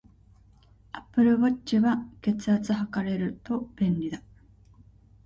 [0.93, 4.23] アップルウォッチは、血圧測れると便利だ